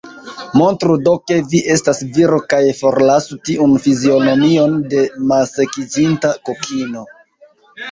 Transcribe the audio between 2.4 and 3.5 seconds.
kaj forlasu